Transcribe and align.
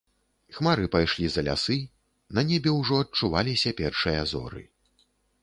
Хмары 0.59 0.87
пайшлі 0.95 1.27
за 1.33 1.43
лясы, 1.47 1.77
на 2.39 2.45
небе 2.53 2.73
ўжо 2.79 2.99
адчуваліся 3.03 3.75
першыя 3.83 4.27
зоры. 4.35 4.67